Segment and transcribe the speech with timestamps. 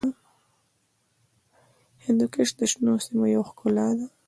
[2.05, 4.07] هندوکش د شنو سیمو یوه ښکلا ده.